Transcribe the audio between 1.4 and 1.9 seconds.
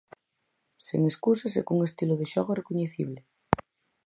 e cun